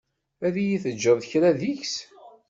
[0.47, 1.95] Ad yi-teǧǧeḍ kra deg-s?